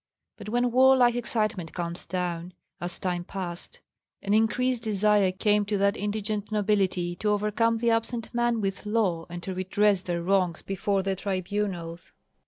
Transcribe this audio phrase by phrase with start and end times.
[0.35, 3.81] But when warlike excitement calmed down, as time passed,
[4.23, 9.27] an increased desire came to that indigent nobility to overcome the absent man with law
[9.29, 12.15] and to redress their wrongs before the tribunals.